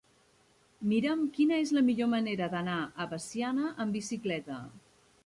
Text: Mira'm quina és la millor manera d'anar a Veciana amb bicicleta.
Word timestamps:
Mira'm 0.93 1.19
quina 1.35 1.59
és 1.65 1.73
la 1.79 1.83
millor 1.89 2.09
manera 2.13 2.47
d'anar 2.53 2.79
a 3.05 3.07
Veciana 3.13 3.69
amb 3.85 3.99
bicicleta. 3.99 4.59